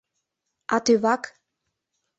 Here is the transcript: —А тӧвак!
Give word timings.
—А 0.73 0.77
тӧвак! 0.85 1.23